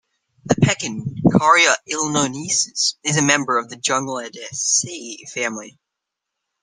The 0.45 0.55
pecan, 0.55 1.17
"Carya 1.31 1.75
illinoinensis", 1.87 2.95
is 3.03 3.17
a 3.17 3.21
member 3.21 3.59
of 3.59 3.69
the 3.69 3.75
Juglandaceae 3.77 5.29
family. 5.29 5.77